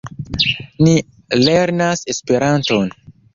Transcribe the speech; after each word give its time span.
Ni 0.87 0.93
lernas 1.41 2.03
Esperanton. 2.15 2.91